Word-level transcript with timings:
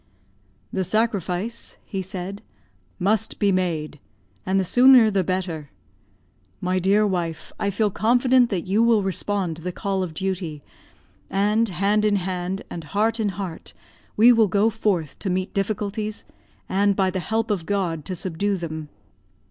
"The 0.73 0.83
sacrifice," 0.83 1.77
he 1.85 2.01
said, 2.01 2.41
"must 2.97 3.37
be 3.37 3.51
made, 3.51 3.99
and 4.47 4.59
the 4.59 4.63
sooner 4.63 5.11
the 5.11 5.23
better. 5.23 5.69
My 6.59 6.79
dear 6.79 7.05
wife, 7.05 7.53
I 7.59 7.69
feel 7.69 7.91
confident 7.91 8.49
that 8.49 8.65
you 8.65 8.81
will 8.81 9.03
respond 9.03 9.57
to 9.57 9.61
the 9.61 9.71
call 9.71 10.01
of 10.01 10.15
duty, 10.15 10.63
and, 11.29 11.69
hand 11.69 12.03
in 12.03 12.15
hand 12.15 12.63
and 12.67 12.83
heart 12.85 13.19
in 13.19 13.29
heart 13.29 13.75
we 14.17 14.31
will 14.31 14.47
go 14.47 14.71
forth 14.71 15.19
to 15.19 15.29
meet 15.29 15.53
difficulties, 15.53 16.25
and, 16.67 16.95
by 16.95 17.11
the 17.11 17.19
help 17.19 17.51
of 17.51 17.67
God, 17.67 18.03
to 18.05 18.15
subdue 18.15 18.57
them." 18.57 18.89